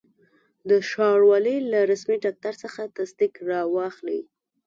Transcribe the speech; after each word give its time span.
د 0.69 0.71
ښاروالي 0.89 1.57
له 1.71 1.79
رسمي 1.91 2.17
ډاکټر 2.25 2.53
څخه 2.63 2.81
تصدیق 2.97 3.33
را 3.49 3.61
واخلئ. 3.75 4.19